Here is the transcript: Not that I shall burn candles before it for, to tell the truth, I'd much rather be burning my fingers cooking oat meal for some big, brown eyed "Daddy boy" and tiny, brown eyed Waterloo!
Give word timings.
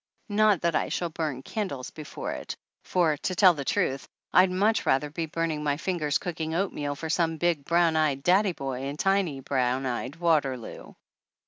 Not 0.29 0.61
that 0.61 0.75
I 0.75 0.89
shall 0.89 1.11
burn 1.11 1.43
candles 1.43 1.91
before 1.91 2.31
it 2.31 2.57
for, 2.83 3.17
to 3.17 3.35
tell 3.35 3.53
the 3.53 3.63
truth, 3.63 4.07
I'd 4.33 4.49
much 4.49 4.83
rather 4.87 5.11
be 5.11 5.27
burning 5.27 5.63
my 5.63 5.77
fingers 5.77 6.17
cooking 6.17 6.55
oat 6.55 6.73
meal 6.73 6.95
for 6.95 7.07
some 7.11 7.37
big, 7.37 7.65
brown 7.65 7.95
eyed 7.95 8.23
"Daddy 8.23 8.53
boy" 8.53 8.81
and 8.85 8.97
tiny, 8.97 9.41
brown 9.41 9.85
eyed 9.85 10.15
Waterloo! 10.15 10.93